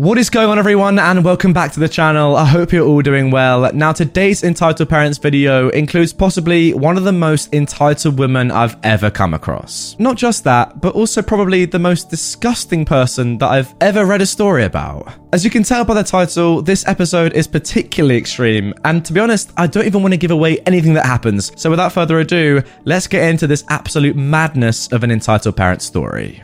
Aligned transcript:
What 0.00 0.16
is 0.16 0.30
going 0.30 0.48
on 0.48 0.58
everyone 0.58 0.98
and 0.98 1.22
welcome 1.22 1.52
back 1.52 1.72
to 1.72 1.80
the 1.80 1.86
channel. 1.86 2.34
I 2.34 2.46
hope 2.46 2.72
you're 2.72 2.86
all 2.86 3.02
doing 3.02 3.30
well. 3.30 3.70
Now 3.74 3.92
today's 3.92 4.42
entitled 4.42 4.88
parents 4.88 5.18
video 5.18 5.68
includes 5.68 6.14
possibly 6.14 6.72
one 6.72 6.96
of 6.96 7.04
the 7.04 7.12
most 7.12 7.52
entitled 7.52 8.18
women 8.18 8.50
I've 8.50 8.78
ever 8.82 9.10
come 9.10 9.34
across. 9.34 9.96
Not 9.98 10.16
just 10.16 10.42
that, 10.44 10.80
but 10.80 10.94
also 10.94 11.20
probably 11.20 11.66
the 11.66 11.78
most 11.78 12.08
disgusting 12.08 12.86
person 12.86 13.36
that 13.38 13.50
I've 13.50 13.74
ever 13.82 14.06
read 14.06 14.22
a 14.22 14.26
story 14.26 14.64
about. 14.64 15.12
As 15.34 15.44
you 15.44 15.50
can 15.50 15.64
tell 15.64 15.84
by 15.84 15.92
the 15.92 16.02
title, 16.02 16.62
this 16.62 16.88
episode 16.88 17.34
is 17.34 17.46
particularly 17.46 18.16
extreme 18.16 18.72
and 18.86 19.04
to 19.04 19.12
be 19.12 19.20
honest, 19.20 19.52
I 19.58 19.66
don't 19.66 19.84
even 19.84 20.00
want 20.00 20.14
to 20.14 20.18
give 20.18 20.30
away 20.30 20.60
anything 20.60 20.94
that 20.94 21.04
happens. 21.04 21.52
So 21.60 21.68
without 21.68 21.92
further 21.92 22.20
ado, 22.20 22.62
let's 22.86 23.06
get 23.06 23.28
into 23.28 23.46
this 23.46 23.64
absolute 23.68 24.16
madness 24.16 24.90
of 24.92 25.04
an 25.04 25.10
entitled 25.10 25.58
parent 25.58 25.82
story. 25.82 26.42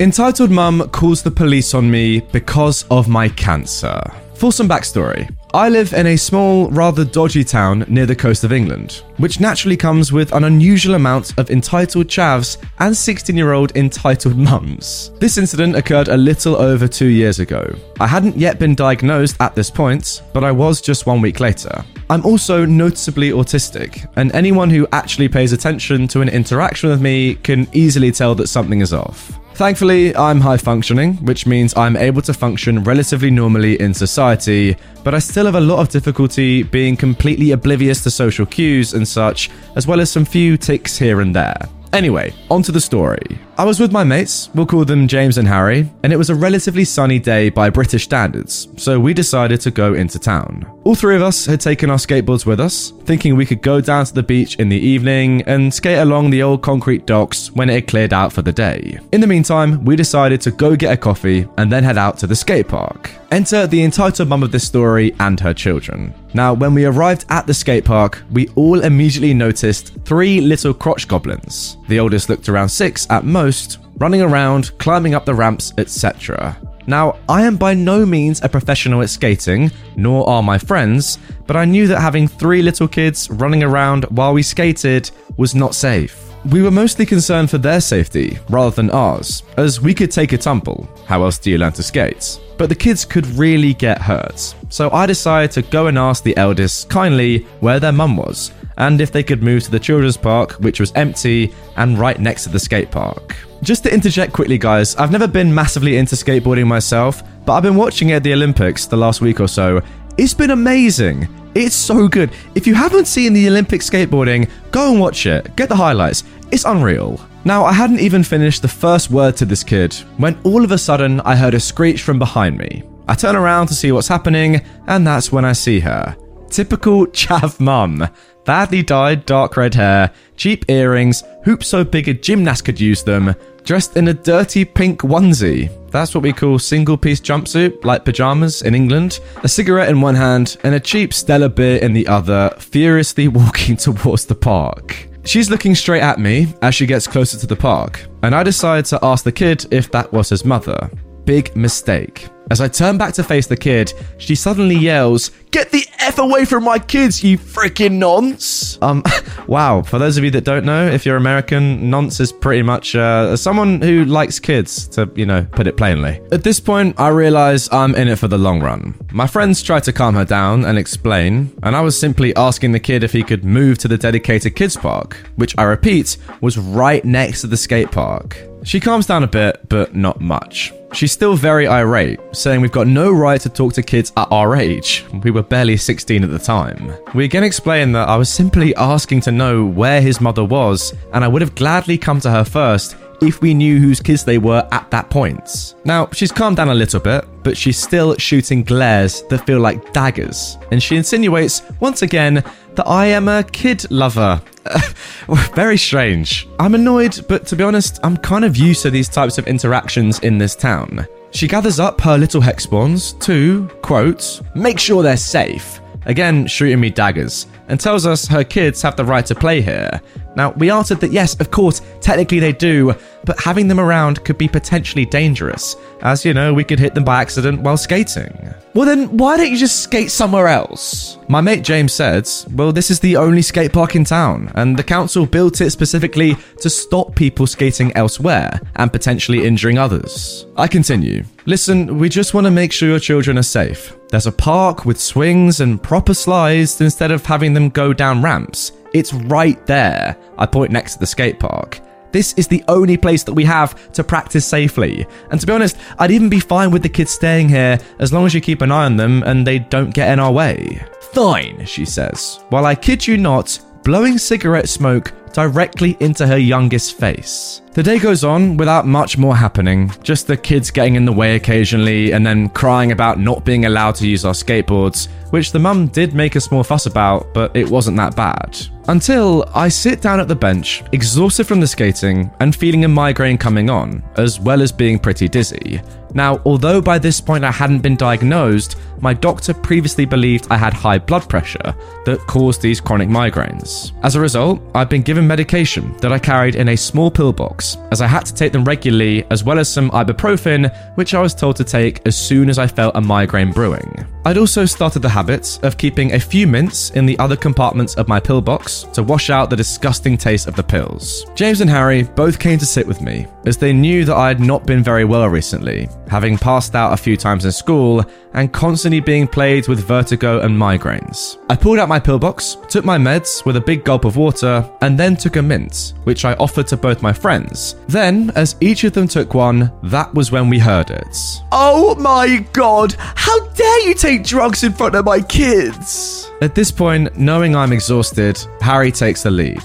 Entitled 0.00 0.50
Mum 0.50 0.88
calls 0.88 1.22
the 1.22 1.30
police 1.30 1.74
on 1.74 1.90
me 1.90 2.20
because 2.32 2.86
of 2.90 3.08
my 3.08 3.28
cancer. 3.28 4.00
For 4.34 4.50
some 4.50 4.66
backstory, 4.66 5.30
I 5.52 5.68
live 5.68 5.92
in 5.92 6.06
a 6.06 6.16
small, 6.16 6.70
rather 6.70 7.04
dodgy 7.04 7.44
town 7.44 7.84
near 7.88 8.06
the 8.06 8.16
coast 8.16 8.42
of 8.42 8.52
England, 8.52 9.02
which 9.18 9.38
naturally 9.38 9.76
comes 9.76 10.10
with 10.10 10.32
an 10.32 10.44
unusual 10.44 10.94
amount 10.94 11.38
of 11.38 11.50
entitled 11.50 12.06
chavs 12.08 12.56
and 12.78 12.96
16 12.96 13.36
year 13.36 13.52
old 13.52 13.76
entitled 13.76 14.36
mums. 14.38 15.12
This 15.20 15.36
incident 15.36 15.76
occurred 15.76 16.08
a 16.08 16.16
little 16.16 16.56
over 16.56 16.88
two 16.88 17.08
years 17.08 17.38
ago. 17.38 17.62
I 18.00 18.06
hadn't 18.06 18.38
yet 18.38 18.58
been 18.58 18.74
diagnosed 18.74 19.36
at 19.40 19.54
this 19.54 19.70
point, 19.70 20.22
but 20.32 20.42
I 20.42 20.52
was 20.52 20.80
just 20.80 21.06
one 21.06 21.20
week 21.20 21.38
later. 21.38 21.84
I'm 22.08 22.24
also 22.24 22.64
noticeably 22.64 23.30
autistic, 23.30 24.10
and 24.16 24.32
anyone 24.32 24.70
who 24.70 24.88
actually 24.90 25.28
pays 25.28 25.52
attention 25.52 26.08
to 26.08 26.22
an 26.22 26.30
interaction 26.30 26.88
with 26.88 27.02
me 27.02 27.34
can 27.34 27.68
easily 27.74 28.10
tell 28.10 28.34
that 28.36 28.48
something 28.48 28.80
is 28.80 28.94
off. 28.94 29.38
Thankfully, 29.62 30.12
I'm 30.16 30.40
high 30.40 30.56
functioning, 30.56 31.18
which 31.18 31.46
means 31.46 31.72
I'm 31.76 31.96
able 31.96 32.20
to 32.22 32.34
function 32.34 32.82
relatively 32.82 33.30
normally 33.30 33.80
in 33.80 33.94
society, 33.94 34.76
but 35.04 35.14
I 35.14 35.20
still 35.20 35.44
have 35.44 35.54
a 35.54 35.60
lot 35.60 35.78
of 35.78 35.88
difficulty 35.88 36.64
being 36.64 36.96
completely 36.96 37.52
oblivious 37.52 38.02
to 38.02 38.10
social 38.10 38.44
cues 38.44 38.92
and 38.92 39.06
such, 39.06 39.50
as 39.76 39.86
well 39.86 40.00
as 40.00 40.10
some 40.10 40.24
few 40.24 40.56
ticks 40.56 40.98
here 40.98 41.20
and 41.20 41.32
there. 41.32 41.68
Anyway, 41.92 42.32
on 42.50 42.62
to 42.62 42.72
the 42.72 42.80
story. 42.80 43.38
I 43.58 43.64
was 43.64 43.78
with 43.78 43.92
my 43.92 44.02
mates, 44.02 44.48
we'll 44.54 44.64
call 44.64 44.84
them 44.86 45.06
James 45.06 45.36
and 45.36 45.46
Harry, 45.46 45.90
and 46.02 46.12
it 46.12 46.16
was 46.16 46.30
a 46.30 46.34
relatively 46.34 46.84
sunny 46.84 47.18
day 47.18 47.50
by 47.50 47.68
British 47.68 48.04
standards, 48.04 48.68
so 48.78 48.98
we 48.98 49.12
decided 49.12 49.60
to 49.60 49.70
go 49.70 49.92
into 49.92 50.18
town. 50.18 50.64
All 50.84 50.94
three 50.94 51.16
of 51.16 51.22
us 51.22 51.44
had 51.44 51.60
taken 51.60 51.90
our 51.90 51.98
skateboards 51.98 52.46
with 52.46 52.60
us, 52.60 52.92
thinking 53.04 53.36
we 53.36 53.44
could 53.44 53.60
go 53.60 53.80
down 53.82 54.06
to 54.06 54.14
the 54.14 54.22
beach 54.22 54.56
in 54.56 54.70
the 54.70 54.78
evening 54.78 55.42
and 55.42 55.72
skate 55.72 55.98
along 55.98 56.30
the 56.30 56.42
old 56.42 56.62
concrete 56.62 57.04
docks 57.04 57.52
when 57.52 57.68
it 57.68 57.74
had 57.74 57.88
cleared 57.88 58.14
out 58.14 58.32
for 58.32 58.40
the 58.40 58.52
day. 58.52 58.98
In 59.12 59.20
the 59.20 59.26
meantime, 59.26 59.84
we 59.84 59.94
decided 59.94 60.40
to 60.42 60.50
go 60.50 60.74
get 60.74 60.94
a 60.94 60.96
coffee 60.96 61.46
and 61.58 61.70
then 61.70 61.84
head 61.84 61.98
out 61.98 62.16
to 62.18 62.26
the 62.26 62.36
skate 62.36 62.68
park. 62.68 63.10
Enter 63.32 63.66
the 63.66 63.82
entitled 63.82 64.28
mum 64.28 64.42
of 64.42 64.52
this 64.52 64.66
story 64.66 65.14
and 65.18 65.40
her 65.40 65.54
children. 65.54 66.12
Now, 66.34 66.52
when 66.52 66.74
we 66.74 66.84
arrived 66.84 67.24
at 67.30 67.46
the 67.46 67.54
skate 67.54 67.82
park, 67.82 68.22
we 68.30 68.48
all 68.56 68.82
immediately 68.82 69.32
noticed 69.32 69.96
three 70.04 70.42
little 70.42 70.74
crotch 70.74 71.08
goblins. 71.08 71.78
The 71.88 71.98
oldest 71.98 72.28
looked 72.28 72.50
around 72.50 72.68
six 72.68 73.06
at 73.08 73.24
most, 73.24 73.78
running 73.96 74.20
around, 74.20 74.76
climbing 74.76 75.14
up 75.14 75.24
the 75.24 75.32
ramps, 75.32 75.72
etc. 75.78 76.60
Now, 76.86 77.20
I 77.26 77.44
am 77.44 77.56
by 77.56 77.72
no 77.72 78.04
means 78.04 78.42
a 78.42 78.50
professional 78.50 79.00
at 79.00 79.08
skating, 79.08 79.70
nor 79.96 80.28
are 80.28 80.42
my 80.42 80.58
friends, 80.58 81.18
but 81.46 81.56
I 81.56 81.64
knew 81.64 81.86
that 81.86 82.02
having 82.02 82.28
three 82.28 82.60
little 82.60 82.86
kids 82.86 83.30
running 83.30 83.62
around 83.62 84.04
while 84.10 84.34
we 84.34 84.42
skated 84.42 85.10
was 85.38 85.54
not 85.54 85.74
safe. 85.74 86.31
We 86.50 86.60
were 86.60 86.72
mostly 86.72 87.06
concerned 87.06 87.50
for 87.50 87.58
their 87.58 87.80
safety 87.80 88.38
rather 88.48 88.74
than 88.74 88.90
ours, 88.90 89.44
as 89.56 89.80
we 89.80 89.94
could 89.94 90.10
take 90.10 90.32
a 90.32 90.38
tumble. 90.38 90.88
How 91.06 91.22
else 91.22 91.38
do 91.38 91.52
you 91.52 91.58
learn 91.58 91.72
to 91.74 91.84
skate? 91.84 92.40
But 92.58 92.68
the 92.68 92.74
kids 92.74 93.04
could 93.04 93.26
really 93.26 93.74
get 93.74 94.02
hurt. 94.02 94.54
So 94.68 94.90
I 94.90 95.06
decided 95.06 95.52
to 95.52 95.62
go 95.62 95.86
and 95.86 95.96
ask 95.96 96.24
the 96.24 96.36
eldest 96.36 96.90
kindly 96.90 97.44
where 97.60 97.78
their 97.78 97.92
mum 97.92 98.16
was 98.16 98.50
and 98.76 99.00
if 99.00 99.12
they 99.12 99.22
could 99.22 99.40
move 99.40 99.62
to 99.64 99.70
the 99.70 99.78
children's 99.78 100.16
park, 100.16 100.54
which 100.54 100.80
was 100.80 100.92
empty 100.96 101.54
and 101.76 101.96
right 101.96 102.18
next 102.18 102.42
to 102.44 102.48
the 102.48 102.58
skate 102.58 102.90
park. 102.90 103.36
Just 103.62 103.84
to 103.84 103.94
interject 103.94 104.32
quickly, 104.32 104.58
guys, 104.58 104.96
I've 104.96 105.12
never 105.12 105.28
been 105.28 105.54
massively 105.54 105.96
into 105.96 106.16
skateboarding 106.16 106.66
myself, 106.66 107.22
but 107.44 107.52
I've 107.52 107.62
been 107.62 107.76
watching 107.76 108.08
it 108.08 108.14
at 108.14 108.22
the 108.24 108.32
Olympics 108.32 108.86
the 108.86 108.96
last 108.96 109.20
week 109.20 109.38
or 109.38 109.46
so. 109.46 109.80
It's 110.18 110.34
been 110.34 110.50
amazing. 110.50 111.28
It's 111.54 111.74
so 111.74 112.08
good. 112.08 112.30
If 112.54 112.66
you 112.66 112.74
haven't 112.74 113.06
seen 113.06 113.32
the 113.32 113.46
Olympic 113.48 113.82
skateboarding, 113.82 114.48
go 114.70 114.90
and 114.90 115.00
watch 115.00 115.26
it. 115.26 115.54
Get 115.54 115.68
the 115.68 115.76
highlights. 115.76 116.24
It's 116.50 116.64
unreal. 116.64 117.20
Now, 117.44 117.64
I 117.64 117.72
hadn't 117.72 118.00
even 118.00 118.22
finished 118.22 118.62
the 118.62 118.68
first 118.68 119.10
word 119.10 119.36
to 119.36 119.44
this 119.44 119.62
kid 119.62 119.92
when 120.16 120.40
all 120.44 120.64
of 120.64 120.72
a 120.72 120.78
sudden 120.78 121.20
I 121.20 121.36
heard 121.36 121.54
a 121.54 121.60
screech 121.60 122.02
from 122.02 122.18
behind 122.18 122.56
me. 122.56 122.84
I 123.08 123.14
turn 123.14 123.36
around 123.36 123.66
to 123.66 123.74
see 123.74 123.92
what's 123.92 124.08
happening, 124.08 124.62
and 124.86 125.06
that's 125.06 125.32
when 125.32 125.44
I 125.44 125.52
see 125.52 125.80
her. 125.80 126.16
Typical 126.48 127.06
chav 127.08 127.60
mum. 127.60 128.08
Badly 128.44 128.82
dyed 128.82 129.26
dark 129.26 129.56
red 129.56 129.74
hair, 129.74 130.12
cheap 130.36 130.64
earrings, 130.68 131.22
hoops 131.44 131.66
so 131.68 131.84
big 131.84 132.08
a 132.08 132.14
gymnast 132.14 132.64
could 132.64 132.80
use 132.80 133.02
them, 133.02 133.34
dressed 133.64 133.96
in 133.96 134.08
a 134.08 134.14
dirty 134.14 134.64
pink 134.64 135.00
onesie. 135.00 135.70
That's 135.90 136.14
what 136.14 136.22
we 136.22 136.32
call 136.32 136.58
single 136.58 136.96
piece 136.96 137.20
jumpsuit, 137.20 137.84
like 137.84 138.04
pajamas 138.04 138.62
in 138.62 138.74
England. 138.74 139.20
A 139.42 139.48
cigarette 139.48 139.90
in 139.90 140.00
one 140.00 140.14
hand 140.14 140.56
and 140.64 140.74
a 140.74 140.80
cheap 140.80 141.12
Stella 141.12 141.48
beer 141.48 141.78
in 141.78 141.92
the 141.92 142.06
other, 142.06 142.54
furiously 142.58 143.28
walking 143.40 143.76
towards 143.76 144.26
the 144.26 144.34
park. 144.34 145.08
She's 145.24 145.50
looking 145.50 145.74
straight 145.74 146.02
at 146.02 146.18
me 146.18 146.52
as 146.62 146.74
she 146.74 146.86
gets 146.86 147.06
closer 147.06 147.38
to 147.38 147.46
the 147.46 147.54
park, 147.56 148.06
and 148.22 148.34
I 148.34 148.42
decide 148.42 148.86
to 148.86 148.98
ask 149.02 149.24
the 149.24 149.30
kid 149.30 149.66
if 149.70 149.90
that 149.92 150.12
was 150.12 150.30
his 150.30 150.44
mother. 150.44 150.90
Big 151.24 151.54
mistake. 151.54 152.28
As 152.50 152.60
I 152.60 152.68
turn 152.68 152.98
back 152.98 153.14
to 153.14 153.22
face 153.22 153.46
the 153.46 153.56
kid, 153.56 153.94
she 154.18 154.34
suddenly 154.34 154.74
yells, 154.74 155.30
Get 155.52 155.70
the 155.70 155.86
Away 156.18 156.44
from 156.44 156.62
my 156.64 156.78
kids, 156.78 157.24
you 157.24 157.36
freaking 157.36 157.92
nonce! 157.92 158.78
Um, 158.80 159.02
wow, 159.48 159.82
for 159.82 159.98
those 159.98 160.18
of 160.18 160.24
you 160.24 160.30
that 160.32 160.44
don't 160.44 160.64
know, 160.64 160.86
if 160.86 161.04
you're 161.04 161.16
American, 161.16 161.90
nonce 161.90 162.20
is 162.20 162.32
pretty 162.32 162.62
much 162.62 162.94
uh, 162.94 163.36
someone 163.36 163.80
who 163.80 164.04
likes 164.04 164.38
kids, 164.38 164.86
to, 164.88 165.10
you 165.16 165.26
know, 165.26 165.44
put 165.52 165.66
it 165.66 165.76
plainly. 165.76 166.20
At 166.30 166.44
this 166.44 166.60
point, 166.60 166.98
I 167.00 167.08
realize 167.08 167.68
I'm 167.72 167.94
in 167.94 168.08
it 168.08 168.20
for 168.20 168.28
the 168.28 168.38
long 168.38 168.60
run. 168.60 168.94
My 169.10 169.26
friends 169.26 169.62
tried 169.62 169.84
to 169.84 169.92
calm 169.92 170.14
her 170.14 170.24
down 170.24 170.64
and 170.64 170.78
explain, 170.78 171.52
and 171.62 171.74
I 171.74 171.80
was 171.80 171.98
simply 171.98 172.34
asking 172.36 172.72
the 172.72 172.80
kid 172.80 173.02
if 173.02 173.12
he 173.12 173.22
could 173.22 173.44
move 173.44 173.78
to 173.78 173.88
the 173.88 173.98
dedicated 173.98 174.54
kids 174.54 174.76
park, 174.76 175.16
which 175.36 175.56
I 175.58 175.64
repeat 175.64 176.18
was 176.40 176.56
right 176.56 177.04
next 177.04 177.40
to 177.40 177.46
the 177.48 177.56
skate 177.56 177.90
park. 177.90 178.51
She 178.64 178.78
calms 178.78 179.06
down 179.06 179.24
a 179.24 179.28
bit, 179.28 179.68
but 179.68 179.96
not 179.96 180.20
much. 180.20 180.72
She's 180.92 181.10
still 181.10 181.34
very 181.34 181.66
irate, 181.66 182.20
saying 182.32 182.60
we've 182.60 182.70
got 182.70 182.86
no 182.86 183.10
right 183.10 183.40
to 183.40 183.48
talk 183.48 183.72
to 183.74 183.82
kids 183.82 184.12
at 184.16 184.28
our 184.30 184.54
age. 184.56 185.04
We 185.24 185.30
were 185.30 185.42
barely 185.42 185.76
16 185.76 186.22
at 186.22 186.30
the 186.30 186.38
time. 186.38 186.92
We 187.14 187.24
again 187.24 187.44
explain 187.44 187.92
that 187.92 188.08
I 188.08 188.16
was 188.16 188.28
simply 188.28 188.74
asking 188.76 189.22
to 189.22 189.32
know 189.32 189.64
where 189.64 190.00
his 190.00 190.20
mother 190.20 190.44
was, 190.44 190.94
and 191.12 191.24
I 191.24 191.28
would 191.28 191.42
have 191.42 191.54
gladly 191.54 191.98
come 191.98 192.20
to 192.20 192.30
her 192.30 192.44
first 192.44 192.96
if 193.22 193.40
we 193.40 193.54
knew 193.54 193.78
whose 193.78 194.00
kids 194.00 194.24
they 194.24 194.38
were 194.38 194.66
at 194.72 194.90
that 194.90 195.08
point. 195.10 195.74
Now, 195.84 196.08
she's 196.12 196.32
calmed 196.32 196.56
down 196.56 196.68
a 196.68 196.74
little 196.74 197.00
bit, 197.00 197.24
but 197.42 197.56
she's 197.56 197.78
still 197.78 198.16
shooting 198.16 198.62
glares 198.62 199.22
that 199.30 199.46
feel 199.46 199.60
like 199.60 199.92
daggers, 199.92 200.58
and 200.70 200.82
she 200.82 200.96
insinuates, 200.96 201.62
once 201.80 202.02
again, 202.02 202.44
that 202.74 202.86
I 202.86 203.06
am 203.06 203.28
a 203.28 203.44
kid 203.44 203.90
lover. 203.90 204.40
Very 205.54 205.76
strange. 205.76 206.48
I'm 206.58 206.74
annoyed, 206.74 207.24
but 207.28 207.46
to 207.48 207.56
be 207.56 207.64
honest, 207.64 208.00
I'm 208.02 208.16
kind 208.16 208.44
of 208.44 208.56
used 208.56 208.82
to 208.82 208.90
these 208.90 209.08
types 209.08 209.38
of 209.38 209.46
interactions 209.46 210.18
in 210.20 210.38
this 210.38 210.54
town. 210.54 211.06
She 211.32 211.48
gathers 211.48 211.80
up 211.80 212.00
her 212.02 212.18
little 212.18 212.40
hexspawns 212.40 213.18
to, 213.22 213.68
quote, 213.82 214.40
make 214.54 214.78
sure 214.78 215.02
they're 215.02 215.16
safe. 215.16 215.80
Again, 216.04 216.46
shooting 216.46 216.80
me 216.80 216.90
daggers. 216.90 217.46
and 217.68 217.80
tells 217.80 218.06
us 218.06 218.26
her 218.26 218.44
kids 218.44 218.82
have 218.82 218.96
the 218.96 219.04
right 219.04 219.24
to 219.24 219.34
play 219.34 219.62
here. 219.62 220.00
Now, 220.36 220.52
we 220.52 220.70
answered 220.70 221.00
that 221.00 221.12
yes, 221.12 221.38
of 221.40 221.50
course, 221.50 221.82
technically 222.00 222.40
they 222.40 222.52
do, 222.52 222.94
but 223.24 223.40
having 223.40 223.68
them 223.68 223.80
around 223.80 224.24
could 224.24 224.38
be 224.38 224.48
potentially 224.48 225.04
dangerous, 225.04 225.76
as 226.00 226.24
you 226.24 226.34
know, 226.34 226.52
we 226.52 226.64
could 226.64 226.78
hit 226.78 226.94
them 226.94 227.04
by 227.04 227.20
accident 227.20 227.60
while 227.60 227.76
skating. 227.76 228.54
Well, 228.74 228.86
then, 228.86 229.16
why 229.16 229.36
don't 229.36 229.50
you 229.50 229.56
just 229.56 229.82
skate 229.82 230.10
somewhere 230.10 230.48
else? 230.48 231.18
My 231.28 231.40
mate 231.40 231.62
James 231.62 231.92
said, 231.92 232.28
Well, 232.52 232.72
this 232.72 232.90
is 232.90 233.00
the 233.00 233.16
only 233.16 233.42
skate 233.42 233.72
park 233.72 233.94
in 233.94 234.04
town, 234.04 234.50
and 234.54 234.76
the 234.76 234.82
council 234.82 235.26
built 235.26 235.60
it 235.60 235.70
specifically 235.70 236.36
to 236.60 236.70
stop 236.70 237.14
people 237.14 237.46
skating 237.46 237.94
elsewhere 237.94 238.60
and 238.76 238.90
potentially 238.90 239.44
injuring 239.46 239.78
others. 239.78 240.46
I 240.56 240.66
continue. 240.68 241.24
Listen, 241.44 241.98
we 241.98 242.08
just 242.08 242.34
want 242.34 242.46
to 242.46 242.50
make 242.50 242.72
sure 242.72 242.88
your 242.88 242.98
children 242.98 243.36
are 243.36 243.42
safe. 243.42 243.94
There's 244.08 244.26
a 244.26 244.32
park 244.32 244.84
with 244.84 245.00
swings 245.00 245.60
and 245.60 245.82
proper 245.82 246.14
slides 246.14 246.80
instead 246.80 247.10
of 247.10 247.26
having 247.26 247.52
them 247.52 247.68
go 247.68 247.92
down 247.92 248.22
ramps. 248.22 248.72
It's 248.94 249.12
right 249.12 249.64
there. 249.66 250.16
I 250.38 250.46
point 250.46 250.70
next 250.70 250.94
to 250.94 250.98
the 251.00 251.06
skate 251.06 251.40
park. 251.40 251.80
This 252.12 252.34
is 252.34 252.46
the 252.46 252.62
only 252.68 252.98
place 252.98 253.22
that 253.24 253.32
we 253.32 253.44
have 253.44 253.90
to 253.92 254.04
practice 254.04 254.44
safely. 254.44 255.06
And 255.30 255.40
to 255.40 255.46
be 255.46 255.52
honest, 255.52 255.78
I'd 255.98 256.10
even 256.10 256.28
be 256.28 256.40
fine 256.40 256.70
with 256.70 256.82
the 256.82 256.88
kids 256.90 257.10
staying 257.10 257.48
here 257.48 257.78
as 257.98 258.12
long 258.12 258.26
as 258.26 258.34
you 258.34 258.40
keep 258.42 258.60
an 258.60 258.70
eye 258.70 258.84
on 258.84 258.96
them 258.96 259.22
and 259.22 259.46
they 259.46 259.58
don't 259.58 259.94
get 259.94 260.12
in 260.12 260.20
our 260.20 260.30
way. 260.30 260.84
Fine, 261.12 261.64
she 261.64 261.86
says, 261.86 262.40
while 262.50 262.66
I 262.66 262.74
kid 262.74 263.06
you 263.06 263.16
not, 263.16 263.58
blowing 263.82 264.18
cigarette 264.18 264.68
smoke 264.68 265.12
directly 265.32 265.96
into 266.00 266.26
her 266.26 266.36
youngest 266.38 266.98
face. 266.98 267.62
The 267.72 267.82
day 267.82 267.98
goes 267.98 268.22
on 268.22 268.58
without 268.58 268.86
much 268.86 269.16
more 269.16 269.34
happening, 269.34 269.90
just 270.02 270.26
the 270.26 270.36
kids 270.36 270.70
getting 270.70 270.94
in 270.94 271.06
the 271.06 271.12
way 271.12 271.36
occasionally 271.36 272.12
and 272.12 272.24
then 272.24 272.50
crying 272.50 272.92
about 272.92 273.18
not 273.18 273.44
being 273.44 273.64
allowed 273.64 273.94
to 273.96 274.06
use 274.06 274.26
our 274.26 274.34
skateboards, 274.34 275.08
which 275.30 275.52
the 275.52 275.58
mum 275.58 275.86
did 275.86 276.12
make 276.12 276.36
a 276.36 276.40
small 276.40 276.62
fuss 276.62 276.84
about, 276.84 277.32
but 277.32 277.56
it 277.56 277.68
wasn't 277.68 277.96
that 277.96 278.14
bad. 278.14 278.58
Until 278.88 279.48
I 279.54 279.68
sit 279.68 280.02
down 280.02 280.20
at 280.20 280.28
the 280.28 280.36
bench, 280.36 280.84
exhausted 280.92 281.46
from 281.46 281.60
the 281.60 281.66
skating 281.66 282.30
and 282.40 282.54
feeling 282.54 282.84
a 282.84 282.88
migraine 282.88 283.38
coming 283.38 283.70
on, 283.70 284.02
as 284.16 284.38
well 284.38 284.60
as 284.60 284.70
being 284.70 284.98
pretty 284.98 285.28
dizzy. 285.28 285.80
Now, 286.14 286.40
although 286.44 286.80
by 286.80 286.98
this 286.98 287.20
point 287.20 287.44
I 287.44 287.50
hadn't 287.50 287.80
been 287.80 287.96
diagnosed, 287.96 288.78
my 289.00 289.14
doctor 289.14 289.54
previously 289.54 290.04
believed 290.04 290.46
I 290.50 290.56
had 290.56 290.72
high 290.72 290.98
blood 290.98 291.28
pressure 291.28 291.74
that 292.04 292.24
caused 292.26 292.62
these 292.62 292.80
chronic 292.80 293.08
migraines. 293.08 293.92
As 294.02 294.14
a 294.14 294.20
result, 294.20 294.62
I've 294.74 294.88
been 294.88 295.02
given 295.02 295.26
medication 295.26 295.96
that 295.98 296.12
I 296.12 296.18
carried 296.18 296.54
in 296.54 296.68
a 296.68 296.76
small 296.76 297.10
pill 297.10 297.32
box, 297.32 297.76
as 297.90 298.00
I 298.00 298.06
had 298.06 298.26
to 298.26 298.34
take 298.34 298.52
them 298.52 298.64
regularly, 298.64 299.24
as 299.30 299.44
well 299.44 299.58
as 299.58 299.68
some 299.68 299.90
ibuprofen, 299.90 300.72
which 300.96 301.14
I 301.14 301.20
was 301.20 301.34
told 301.34 301.56
to 301.56 301.64
take 301.64 302.06
as 302.06 302.16
soon 302.16 302.48
as 302.48 302.58
I 302.58 302.66
felt 302.66 302.96
a 302.96 303.00
migraine 303.00 303.52
brewing. 303.52 304.06
I'd 304.24 304.38
also 304.38 304.64
started 304.64 305.00
the 305.00 305.08
habit 305.08 305.58
of 305.64 305.76
keeping 305.76 306.12
a 306.12 306.20
few 306.20 306.46
mints 306.46 306.90
in 306.90 307.06
the 307.06 307.18
other 307.18 307.36
compartments 307.36 307.96
of 307.96 308.06
my 308.06 308.20
pill 308.20 308.40
box 308.40 308.84
to 308.92 309.02
wash 309.02 309.30
out 309.30 309.50
the 309.50 309.56
disgusting 309.56 310.16
taste 310.16 310.46
of 310.46 310.54
the 310.54 310.62
pills. 310.62 311.26
James 311.34 311.60
and 311.60 311.68
Harry 311.68 312.04
both 312.04 312.38
came 312.38 312.58
to 312.58 312.66
sit 312.66 312.86
with 312.86 313.00
me, 313.00 313.26
as 313.46 313.56
they 313.56 313.72
knew 313.72 314.04
that 314.04 314.16
I 314.16 314.28
had 314.28 314.40
not 314.40 314.64
been 314.64 314.82
very 314.82 315.04
well 315.04 315.28
recently, 315.28 315.88
having 316.08 316.38
passed 316.38 316.76
out 316.76 316.92
a 316.92 316.96
few 316.96 317.16
times 317.16 317.44
in 317.44 317.52
school 317.52 318.04
and 318.34 318.52
constantly 318.52 319.00
being 319.00 319.26
plagued 319.26 319.68
with 319.68 319.86
vertigo 319.86 320.40
and 320.40 320.56
migraines. 320.56 321.38
I 321.50 321.56
pulled 321.56 321.78
out 321.78 321.88
my 321.88 321.98
pill 321.98 322.18
box, 322.18 322.56
took 322.68 322.84
my 322.84 322.98
meds 322.98 323.44
with 323.44 323.56
a 323.56 323.60
big 323.60 323.84
gulp 323.84 324.04
of 324.04 324.16
water, 324.16 324.68
and 324.80 324.98
then 324.98 325.16
took 325.16 325.36
a 325.36 325.42
mint, 325.42 325.94
which 326.04 326.24
I 326.24 326.34
offered 326.34 326.66
to 326.68 326.76
both 326.76 327.02
my 327.02 327.12
friends. 327.12 327.76
Then, 327.88 328.30
as 328.34 328.56
each 328.60 328.84
of 328.84 328.92
them 328.92 329.08
took 329.08 329.34
one, 329.34 329.72
that 329.82 330.14
was 330.14 330.32
when 330.32 330.48
we 330.48 330.58
heard 330.58 330.90
it. 330.90 331.16
Oh 331.50 331.94
my 331.96 332.46
god! 332.52 332.94
How 332.98 333.46
dare 333.48 333.88
you 333.88 333.94
take 333.94 334.11
drugs 334.18 334.64
in 334.64 334.72
front 334.72 334.94
of 334.94 335.04
my 335.04 335.20
kids? 335.20 336.30
At 336.40 336.54
this 336.54 336.70
point, 336.70 337.16
knowing 337.16 337.54
I'm 337.54 337.72
exhausted, 337.72 338.44
Harry 338.60 338.90
takes 338.90 339.22
the 339.22 339.30
lead. 339.30 339.62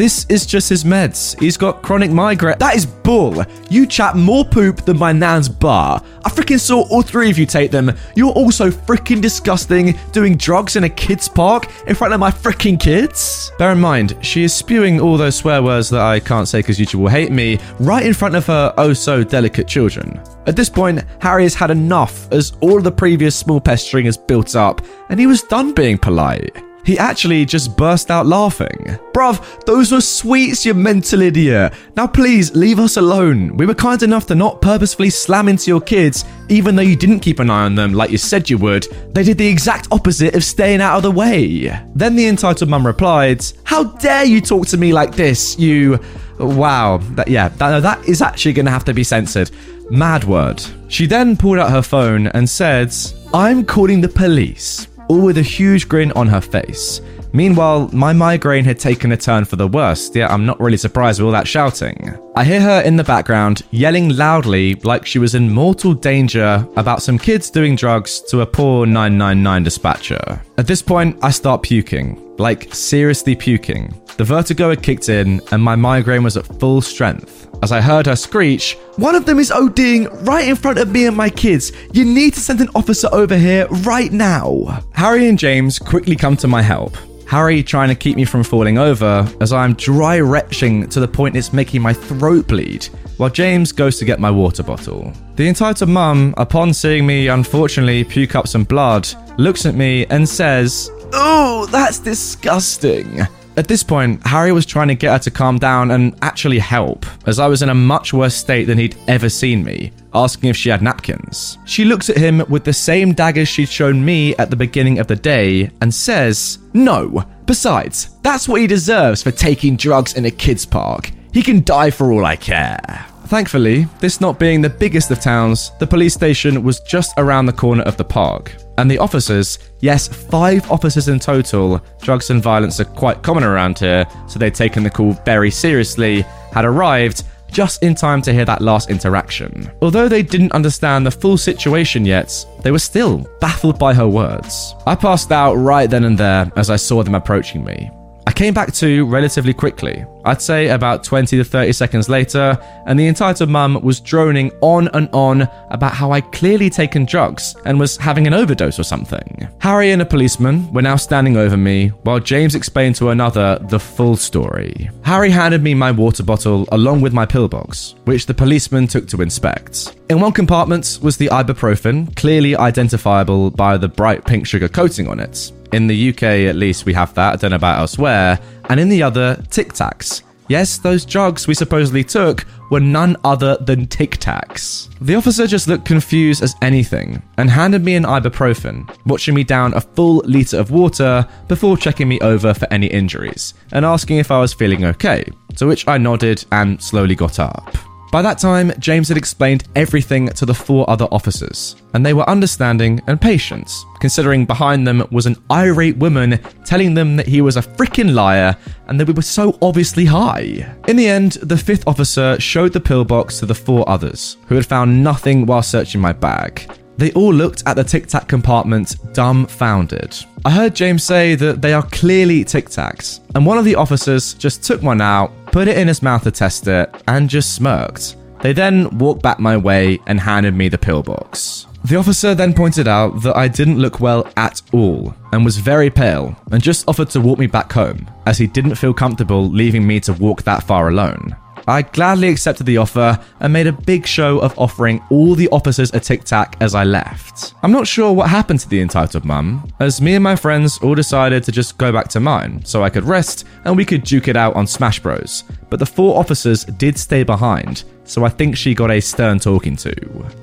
This 0.00 0.24
is 0.30 0.46
just 0.46 0.70
his 0.70 0.82
meds. 0.82 1.38
He's 1.38 1.58
got 1.58 1.82
chronic 1.82 2.10
migraine. 2.10 2.56
That 2.58 2.74
is 2.74 2.86
bull. 2.86 3.44
You 3.68 3.84
chat 3.84 4.16
more 4.16 4.46
poop 4.46 4.86
than 4.86 4.98
my 4.98 5.12
nan's 5.12 5.46
bar. 5.46 6.02
I 6.24 6.30
freaking 6.30 6.58
saw 6.58 6.88
all 6.88 7.02
three 7.02 7.28
of 7.28 7.36
you 7.36 7.44
take 7.44 7.70
them. 7.70 7.92
You're 8.16 8.32
also 8.32 8.70
freaking 8.70 9.20
disgusting 9.20 9.98
doing 10.12 10.38
drugs 10.38 10.76
in 10.76 10.84
a 10.84 10.88
kids' 10.88 11.28
park 11.28 11.70
in 11.86 11.94
front 11.94 12.14
of 12.14 12.18
my 12.18 12.30
freaking 12.30 12.80
kids. 12.80 13.52
Bear 13.58 13.72
in 13.72 13.78
mind, 13.78 14.16
she 14.22 14.42
is 14.42 14.54
spewing 14.54 15.02
all 15.02 15.18
those 15.18 15.36
swear 15.36 15.62
words 15.62 15.90
that 15.90 16.00
I 16.00 16.18
can't 16.18 16.48
say 16.48 16.60
because 16.60 16.78
YouTube 16.78 17.00
will 17.00 17.08
hate 17.08 17.30
me 17.30 17.58
right 17.78 18.06
in 18.06 18.14
front 18.14 18.36
of 18.36 18.46
her 18.46 18.72
oh 18.78 18.94
so 18.94 19.22
delicate 19.22 19.68
children. 19.68 20.18
At 20.46 20.56
this 20.56 20.70
point, 20.70 21.04
Harry 21.20 21.42
has 21.42 21.54
had 21.54 21.70
enough 21.70 22.26
as 22.32 22.54
all 22.62 22.80
the 22.80 22.90
previous 22.90 23.36
small 23.36 23.60
pestering 23.60 24.06
has 24.06 24.16
built 24.16 24.56
up 24.56 24.80
and 25.10 25.20
he 25.20 25.26
was 25.26 25.42
done 25.42 25.74
being 25.74 25.98
polite. 25.98 26.56
He 26.84 26.98
actually 26.98 27.44
just 27.44 27.76
burst 27.76 28.10
out 28.10 28.26
laughing. 28.26 28.98
Bruv, 29.12 29.64
those 29.64 29.92
were 29.92 30.00
sweets, 30.00 30.64
you 30.64 30.74
mental 30.74 31.22
idiot. 31.22 31.72
Now 31.96 32.06
please, 32.06 32.54
leave 32.54 32.78
us 32.78 32.96
alone. 32.96 33.56
We 33.56 33.66
were 33.66 33.74
kind 33.74 34.02
enough 34.02 34.26
to 34.26 34.34
not 34.34 34.62
purposefully 34.62 35.10
slam 35.10 35.48
into 35.48 35.70
your 35.70 35.80
kids, 35.80 36.24
even 36.48 36.76
though 36.76 36.82
you 36.82 36.96
didn't 36.96 37.20
keep 37.20 37.38
an 37.38 37.50
eye 37.50 37.64
on 37.64 37.74
them 37.74 37.92
like 37.92 38.10
you 38.10 38.18
said 38.18 38.48
you 38.48 38.58
would. 38.58 38.84
They 39.14 39.22
did 39.22 39.38
the 39.38 39.46
exact 39.46 39.88
opposite 39.90 40.34
of 40.34 40.44
staying 40.44 40.80
out 40.80 40.96
of 40.96 41.02
the 41.02 41.10
way. 41.10 41.70
Then 41.94 42.16
the 42.16 42.28
entitled 42.28 42.70
mum 42.70 42.86
replied, 42.86 43.44
How 43.64 43.84
dare 43.84 44.24
you 44.24 44.40
talk 44.40 44.66
to 44.68 44.76
me 44.76 44.92
like 44.92 45.14
this, 45.14 45.58
you... 45.58 45.98
Wow, 46.38 47.00
that, 47.16 47.28
yeah, 47.28 47.48
that, 47.48 47.80
that 47.80 48.08
is 48.08 48.22
actually 48.22 48.54
going 48.54 48.64
to 48.64 48.72
have 48.72 48.84
to 48.86 48.94
be 48.94 49.04
censored. 49.04 49.50
Mad 49.90 50.24
word. 50.24 50.62
She 50.88 51.06
then 51.06 51.36
pulled 51.36 51.58
out 51.58 51.70
her 51.70 51.82
phone 51.82 52.28
and 52.28 52.48
said, 52.48 52.94
I'm 53.34 53.64
calling 53.64 54.00
the 54.00 54.08
police 54.08 54.86
all 55.10 55.20
with 55.20 55.38
a 55.38 55.42
huge 55.42 55.88
grin 55.88 56.12
on 56.12 56.28
her 56.28 56.40
face. 56.40 57.00
Meanwhile, 57.32 57.90
my 57.92 58.12
migraine 58.12 58.64
had 58.64 58.78
taken 58.78 59.10
a 59.10 59.16
turn 59.16 59.44
for 59.44 59.56
the 59.56 59.66
worst, 59.66 60.14
yet 60.14 60.30
I'm 60.30 60.46
not 60.46 60.60
really 60.60 60.76
surprised 60.76 61.18
with 61.20 61.26
all 61.26 61.32
that 61.32 61.48
shouting. 61.48 62.16
I 62.36 62.44
hear 62.44 62.60
her 62.60 62.80
in 62.82 62.94
the 62.94 63.02
background 63.02 63.62
yelling 63.72 64.10
loudly 64.10 64.76
like 64.76 65.04
she 65.04 65.18
was 65.18 65.34
in 65.34 65.52
mortal 65.52 65.94
danger 65.94 66.64
about 66.76 67.02
some 67.02 67.18
kids 67.18 67.50
doing 67.50 67.74
drugs 67.74 68.20
to 68.30 68.42
a 68.42 68.46
poor 68.46 68.86
999 68.86 69.64
dispatcher. 69.64 70.42
At 70.58 70.68
this 70.68 70.80
point, 70.80 71.18
I 71.22 71.30
start 71.30 71.62
puking, 71.62 72.29
like 72.40 72.74
seriously 72.74 73.36
puking. 73.36 73.94
The 74.16 74.24
vertigo 74.24 74.70
had 74.70 74.82
kicked 74.82 75.08
in 75.08 75.40
and 75.52 75.62
my 75.62 75.76
migraine 75.76 76.24
was 76.24 76.36
at 76.36 76.46
full 76.58 76.80
strength. 76.80 77.48
As 77.62 77.72
I 77.72 77.80
heard 77.80 78.06
her 78.06 78.16
screech, 78.16 78.76
One 78.96 79.14
of 79.14 79.26
them 79.26 79.38
is 79.38 79.50
ODing 79.50 80.26
right 80.26 80.48
in 80.48 80.56
front 80.56 80.78
of 80.78 80.90
me 80.90 81.06
and 81.06 81.16
my 81.16 81.30
kids. 81.30 81.72
You 81.92 82.04
need 82.04 82.34
to 82.34 82.40
send 82.40 82.60
an 82.60 82.68
officer 82.74 83.08
over 83.12 83.36
here 83.36 83.66
right 83.68 84.12
now. 84.12 84.82
Harry 84.92 85.28
and 85.28 85.38
James 85.38 85.78
quickly 85.78 86.16
come 86.16 86.36
to 86.38 86.48
my 86.48 86.62
help. 86.62 86.96
Harry 87.26 87.62
trying 87.62 87.88
to 87.88 87.94
keep 87.94 88.16
me 88.16 88.24
from 88.24 88.42
falling 88.42 88.76
over 88.76 89.24
as 89.40 89.52
I'm 89.52 89.74
dry 89.74 90.18
retching 90.18 90.88
to 90.88 90.98
the 90.98 91.06
point 91.06 91.36
it's 91.36 91.52
making 91.52 91.80
my 91.80 91.92
throat 91.92 92.48
bleed, 92.48 92.86
while 93.18 93.30
James 93.30 93.70
goes 93.70 93.98
to 93.98 94.04
get 94.04 94.18
my 94.18 94.32
water 94.32 94.64
bottle. 94.64 95.12
The 95.36 95.46
entitled 95.46 95.90
mum, 95.90 96.34
upon 96.38 96.74
seeing 96.74 97.06
me 97.06 97.28
unfortunately 97.28 98.02
puke 98.02 98.34
up 98.34 98.48
some 98.48 98.64
blood, 98.64 99.08
looks 99.38 99.64
at 99.64 99.76
me 99.76 100.06
and 100.06 100.28
says, 100.28 100.90
Oh, 101.12 101.66
that's 101.70 101.98
disgusting. 101.98 103.20
At 103.56 103.68
this 103.68 103.82
point, 103.82 104.24
Harry 104.26 104.52
was 104.52 104.64
trying 104.64 104.88
to 104.88 104.94
get 104.94 105.12
her 105.12 105.18
to 105.18 105.30
calm 105.30 105.58
down 105.58 105.90
and 105.90 106.16
actually 106.22 106.58
help, 106.58 107.04
as 107.26 107.38
I 107.38 107.46
was 107.46 107.62
in 107.62 107.68
a 107.68 107.74
much 107.74 108.12
worse 108.12 108.34
state 108.34 108.64
than 108.64 108.78
he'd 108.78 108.96
ever 109.08 109.28
seen 109.28 109.64
me, 109.64 109.92
asking 110.14 110.50
if 110.50 110.56
she 110.56 110.70
had 110.70 110.82
napkins. 110.82 111.58
She 111.66 111.84
looks 111.84 112.08
at 112.08 112.16
him 112.16 112.44
with 112.48 112.64
the 112.64 112.72
same 112.72 113.12
daggers 113.12 113.48
she'd 113.48 113.68
shown 113.68 114.04
me 114.04 114.36
at 114.36 114.50
the 114.50 114.56
beginning 114.56 114.98
of 114.98 115.08
the 115.08 115.16
day 115.16 115.70
and 115.82 115.92
says, 115.92 116.58
No. 116.72 117.24
Besides, 117.44 118.10
that's 118.22 118.48
what 118.48 118.60
he 118.60 118.68
deserves 118.68 119.22
for 119.22 119.32
taking 119.32 119.76
drugs 119.76 120.14
in 120.14 120.24
a 120.24 120.30
kids' 120.30 120.64
park. 120.64 121.10
He 121.32 121.42
can 121.42 121.64
die 121.64 121.90
for 121.90 122.12
all 122.12 122.24
I 122.24 122.36
care. 122.36 123.06
Thankfully, 123.30 123.86
this 124.00 124.20
not 124.20 124.40
being 124.40 124.60
the 124.60 124.68
biggest 124.68 125.08
of 125.12 125.20
towns, 125.20 125.70
the 125.78 125.86
police 125.86 126.14
station 126.14 126.64
was 126.64 126.80
just 126.80 127.14
around 127.16 127.46
the 127.46 127.52
corner 127.52 127.84
of 127.84 127.96
the 127.96 128.02
park. 128.02 128.56
And 128.76 128.90
the 128.90 128.98
officers, 128.98 129.60
yes, 129.78 130.08
five 130.08 130.68
officers 130.68 131.06
in 131.06 131.20
total, 131.20 131.80
drugs 132.02 132.30
and 132.30 132.42
violence 132.42 132.80
are 132.80 132.86
quite 132.86 133.22
common 133.22 133.44
around 133.44 133.78
here, 133.78 134.04
so 134.26 134.40
they'd 134.40 134.52
taken 134.52 134.82
the 134.82 134.90
call 134.90 135.12
very 135.24 135.48
seriously, 135.48 136.22
had 136.52 136.64
arrived 136.64 137.22
just 137.52 137.84
in 137.84 137.94
time 137.94 138.20
to 138.22 138.32
hear 138.32 138.44
that 138.46 138.62
last 138.62 138.90
interaction. 138.90 139.70
Although 139.80 140.08
they 140.08 140.24
didn't 140.24 140.50
understand 140.50 141.06
the 141.06 141.12
full 141.12 141.38
situation 141.38 142.04
yet, 142.04 142.44
they 142.62 142.72
were 142.72 142.80
still 142.80 143.24
baffled 143.40 143.78
by 143.78 143.94
her 143.94 144.08
words. 144.08 144.74
I 144.88 144.96
passed 144.96 145.30
out 145.30 145.54
right 145.54 145.88
then 145.88 146.02
and 146.02 146.18
there 146.18 146.50
as 146.56 146.68
I 146.68 146.74
saw 146.74 147.04
them 147.04 147.14
approaching 147.14 147.62
me. 147.62 147.92
I 148.26 148.32
came 148.32 148.54
back 148.54 148.72
to 148.74 149.06
relatively 149.06 149.54
quickly. 149.54 150.04
I'd 150.24 150.42
say 150.42 150.68
about 150.68 151.02
20 151.02 151.36
to 151.38 151.44
30 151.44 151.72
seconds 151.72 152.08
later, 152.08 152.58
and 152.86 152.98
the 152.98 153.08
entitled 153.08 153.48
mum 153.48 153.80
was 153.82 154.00
droning 154.00 154.52
on 154.60 154.88
and 154.88 155.08
on 155.12 155.48
about 155.70 155.94
how 155.94 156.10
I'd 156.12 156.30
clearly 156.32 156.68
taken 156.68 157.06
drugs 157.06 157.56
and 157.64 157.80
was 157.80 157.96
having 157.96 158.26
an 158.26 158.34
overdose 158.34 158.78
or 158.78 158.82
something. 158.82 159.48
Harry 159.60 159.90
and 159.90 160.02
a 160.02 160.06
policeman 160.06 160.70
were 160.72 160.82
now 160.82 160.96
standing 160.96 161.36
over 161.36 161.56
me, 161.56 161.88
while 162.02 162.20
James 162.20 162.54
explained 162.54 162.96
to 162.96 163.10
another 163.10 163.58
the 163.68 163.80
full 163.80 164.16
story. 164.16 164.90
Harry 165.02 165.30
handed 165.30 165.62
me 165.62 165.74
my 165.74 165.90
water 165.90 166.22
bottle 166.22 166.68
along 166.72 167.00
with 167.00 167.14
my 167.14 167.24
pill 167.24 167.48
box, 167.48 167.94
which 168.04 168.26
the 168.26 168.34
policeman 168.34 168.86
took 168.86 169.08
to 169.08 169.22
inspect. 169.22 169.96
In 170.10 170.20
one 170.20 170.32
compartment 170.32 170.98
was 171.02 171.16
the 171.16 171.28
ibuprofen, 171.28 172.14
clearly 172.16 172.56
identifiable 172.56 173.50
by 173.50 173.78
the 173.78 173.88
bright 173.88 174.24
pink 174.24 174.46
sugar 174.46 174.68
coating 174.68 175.08
on 175.08 175.20
it. 175.20 175.52
In 175.72 175.86
the 175.86 176.10
UK, 176.10 176.22
at 176.22 176.56
least, 176.56 176.84
we 176.84 176.92
have 176.94 177.14
that. 177.14 177.34
I 177.34 177.36
don't 177.36 177.50
know 177.50 177.56
about 177.56 177.78
elsewhere. 177.78 178.38
And 178.68 178.80
in 178.80 178.88
the 178.88 179.02
other, 179.02 179.42
Tic 179.50 179.72
Tacs. 179.72 180.22
Yes, 180.48 180.78
those 180.78 181.04
drugs 181.04 181.46
we 181.46 181.54
supposedly 181.54 182.02
took 182.02 182.44
were 182.72 182.80
none 182.80 183.16
other 183.22 183.56
than 183.58 183.86
Tic 183.86 184.18
Tacs. 184.18 184.88
The 185.00 185.14
officer 185.14 185.46
just 185.46 185.68
looked 185.68 185.84
confused 185.84 186.42
as 186.42 186.56
anything 186.60 187.22
and 187.36 187.48
handed 187.48 187.84
me 187.84 187.94
an 187.94 188.02
ibuprofen, 188.02 188.92
watching 189.06 189.36
me 189.36 189.44
down 189.44 189.74
a 189.74 189.80
full 189.80 190.22
litre 190.26 190.58
of 190.58 190.72
water 190.72 191.24
before 191.46 191.76
checking 191.76 192.08
me 192.08 192.18
over 192.18 192.52
for 192.52 192.66
any 192.72 192.88
injuries 192.88 193.54
and 193.70 193.84
asking 193.84 194.18
if 194.18 194.32
I 194.32 194.40
was 194.40 194.52
feeling 194.52 194.84
okay, 194.86 195.24
to 195.54 195.68
which 195.68 195.86
I 195.86 195.98
nodded 195.98 196.44
and 196.50 196.82
slowly 196.82 197.14
got 197.14 197.38
up. 197.38 197.76
By 198.10 198.22
that 198.22 198.38
time, 198.38 198.72
James 198.80 199.08
had 199.08 199.16
explained 199.16 199.68
everything 199.76 200.28
to 200.30 200.44
the 200.44 200.54
four 200.54 200.88
other 200.90 201.06
officers, 201.12 201.76
and 201.94 202.04
they 202.04 202.12
were 202.12 202.28
understanding 202.28 203.00
and 203.06 203.20
patient, 203.20 203.72
considering 204.00 204.44
behind 204.44 204.84
them 204.84 205.06
was 205.12 205.26
an 205.26 205.36
irate 205.50 205.96
woman 205.96 206.40
telling 206.64 206.94
them 206.94 207.14
that 207.16 207.28
he 207.28 207.40
was 207.40 207.56
a 207.56 207.62
freaking 207.62 208.12
liar 208.12 208.56
and 208.88 208.98
that 208.98 209.06
we 209.06 209.14
were 209.14 209.22
so 209.22 209.56
obviously 209.62 210.04
high. 210.04 210.74
In 210.88 210.96
the 210.96 211.06
end, 211.06 211.32
the 211.34 211.56
fifth 211.56 211.86
officer 211.86 212.38
showed 212.40 212.72
the 212.72 212.80
pillbox 212.80 213.38
to 213.38 213.46
the 213.46 213.54
four 213.54 213.88
others, 213.88 214.38
who 214.48 214.56
had 214.56 214.66
found 214.66 215.04
nothing 215.04 215.46
while 215.46 215.62
searching 215.62 216.00
my 216.00 216.12
bag. 216.12 216.68
They 216.96 217.12
all 217.12 217.32
looked 217.32 217.62
at 217.64 217.76
the 217.76 217.84
Tic 217.84 218.08
Tac 218.08 218.28
compartment 218.28 218.96
dumbfounded. 219.14 220.18
I 220.44 220.50
heard 220.50 220.74
James 220.74 221.02
say 221.02 221.34
that 221.34 221.62
they 221.62 221.72
are 221.72 221.82
clearly 221.84 222.44
Tic 222.44 222.68
Tacs, 222.68 223.20
and 223.34 223.46
one 223.46 223.56
of 223.56 223.64
the 223.64 223.74
officers 223.74 224.34
just 224.34 224.62
took 224.62 224.82
one 224.82 225.00
out, 225.00 225.32
put 225.50 225.68
it 225.68 225.78
in 225.78 225.88
his 225.88 226.02
mouth 226.02 226.22
to 226.24 226.30
test 226.30 226.66
it, 226.66 226.94
and 227.08 227.28
just 227.28 227.54
smirked. 227.54 228.16
They 228.40 228.52
then 228.52 228.98
walked 228.98 229.22
back 229.22 229.38
my 229.38 229.56
way 229.56 229.98
and 230.06 230.18
handed 230.18 230.54
me 230.54 230.68
the 230.68 230.78
pillbox. 230.78 231.66
The 231.84 231.96
officer 231.96 232.34
then 232.34 232.52
pointed 232.52 232.86
out 232.86 233.22
that 233.22 233.36
I 233.36 233.48
didn't 233.48 233.78
look 233.78 234.00
well 234.00 234.30
at 234.36 234.60
all 234.72 235.14
and 235.32 235.44
was 235.44 235.56
very 235.56 235.88
pale 235.88 236.36
and 236.52 236.62
just 236.62 236.86
offered 236.88 237.08
to 237.10 237.20
walk 237.20 237.38
me 237.38 237.46
back 237.46 237.72
home 237.72 238.10
as 238.26 238.36
he 238.36 238.46
didn't 238.46 238.74
feel 238.74 238.92
comfortable 238.92 239.48
leaving 239.48 239.86
me 239.86 239.98
to 240.00 240.12
walk 240.12 240.42
that 240.42 240.62
far 240.62 240.88
alone. 240.88 241.34
I 241.68 241.82
gladly 241.82 242.28
accepted 242.28 242.66
the 242.66 242.78
offer 242.78 243.18
and 243.40 243.52
made 243.52 243.66
a 243.66 243.72
big 243.72 244.06
show 244.06 244.38
of 244.38 244.58
offering 244.58 245.02
all 245.10 245.34
the 245.34 245.48
officers 245.50 245.92
a 245.92 246.00
tic 246.00 246.24
tac 246.24 246.56
as 246.60 246.74
I 246.74 246.84
left. 246.84 247.54
I'm 247.62 247.72
not 247.72 247.86
sure 247.86 248.12
what 248.12 248.30
happened 248.30 248.60
to 248.60 248.68
the 248.68 248.80
entitled 248.80 249.24
mum, 249.24 249.70
as 249.80 250.00
me 250.00 250.14
and 250.14 250.24
my 250.24 250.36
friends 250.36 250.78
all 250.78 250.94
decided 250.94 251.44
to 251.44 251.52
just 251.52 251.78
go 251.78 251.92
back 251.92 252.08
to 252.08 252.20
mine 252.20 252.64
so 252.64 252.82
I 252.82 252.90
could 252.90 253.04
rest 253.04 253.46
and 253.64 253.76
we 253.76 253.84
could 253.84 254.04
duke 254.04 254.28
it 254.28 254.36
out 254.36 254.56
on 254.56 254.66
Smash 254.66 255.00
Bros. 255.00 255.44
But 255.68 255.78
the 255.78 255.86
four 255.86 256.18
officers 256.18 256.64
did 256.64 256.98
stay 256.98 257.22
behind, 257.22 257.84
so 258.04 258.24
I 258.24 258.28
think 258.28 258.56
she 258.56 258.74
got 258.74 258.90
a 258.90 259.00
stern 259.00 259.38
talking 259.38 259.76
to. 259.76 259.94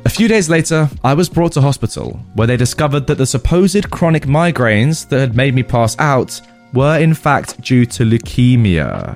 A 0.05 0.09
few 0.09 0.27
days 0.27 0.49
later, 0.49 0.89
I 1.03 1.13
was 1.13 1.29
brought 1.29 1.51
to 1.53 1.61
hospital 1.61 2.19
where 2.35 2.47
they 2.47 2.57
discovered 2.57 3.07
that 3.07 3.17
the 3.17 3.25
supposed 3.25 3.89
chronic 3.91 4.23
migraines 4.23 5.07
that 5.09 5.19
had 5.19 5.35
made 5.35 5.55
me 5.55 5.63
pass 5.63 5.97
out 5.99 6.39
were 6.73 6.97
in 6.97 7.13
fact 7.13 7.61
due 7.61 7.85
to 7.85 8.03
leukemia. 8.03 9.15